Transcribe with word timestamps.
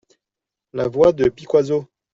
La 0.73 0.87
voix 0.87 1.13
de 1.13 1.29
Piquoiseau. 1.29 1.85